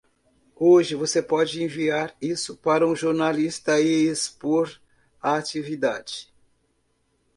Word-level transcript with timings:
Hoje 0.55 0.95
você 0.95 1.21
pode 1.21 1.61
enviar 1.61 2.17
isso 2.19 2.57
para 2.57 2.87
um 2.87 2.95
jornalista 2.95 3.79
e 3.79 4.07
expor 4.07 4.81
a 5.21 5.35
atividade. 5.35 6.33